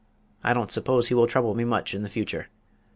[0.43, 2.47] I don't suppose he will trouble me much in future.